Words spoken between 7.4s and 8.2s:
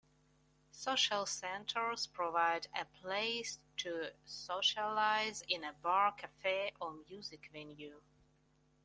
venue.